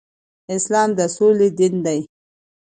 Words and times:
اسلام 0.55 0.89
د 0.97 0.99
سولې 1.15 1.49
دين 1.57 1.75
دی 1.85 1.99